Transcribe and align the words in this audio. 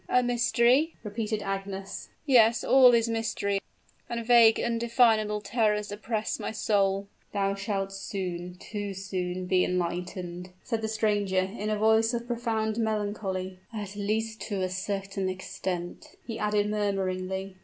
"A 0.09 0.23
mystery?" 0.23 0.95
repeated 1.03 1.43
Agnes. 1.43 2.09
"Yes 2.25 2.63
all 2.63 2.95
is 2.95 3.07
mystery: 3.07 3.59
and 4.09 4.25
vague 4.25 4.57
and 4.57 4.81
undefinable 4.81 5.41
terrors 5.41 5.91
oppress 5.91 6.39
my 6.39 6.49
soul!" 6.51 7.05
"Thou 7.33 7.53
shalt 7.53 7.91
soon 7.93 8.55
too 8.59 8.95
soon 8.95 9.45
be 9.45 9.63
enlightened!" 9.63 10.49
said 10.63 10.81
the 10.81 10.87
stranger, 10.87 11.47
in 11.55 11.69
a 11.69 11.77
voice 11.77 12.15
of 12.15 12.25
profound 12.25 12.79
melancholy; 12.79 13.59
"at 13.71 13.95
least, 13.95 14.41
to 14.41 14.63
a 14.63 14.69
certain 14.69 15.29
extent," 15.29 16.15
he 16.25 16.39
added, 16.39 16.67
murmuringly. 16.71 17.57